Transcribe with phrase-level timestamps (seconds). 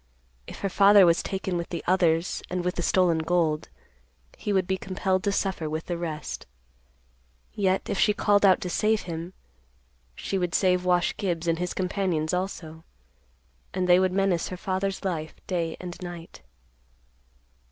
[0.47, 3.69] If her father was taken with the others and with the stolen gold,
[4.35, 6.47] he would be compelled to suffer with the rest.
[7.53, 9.33] Yet if she called out to save him,
[10.15, 12.83] she would save Wash Gibbs and his companions also,
[13.75, 16.41] and they would menace her father's life day and night.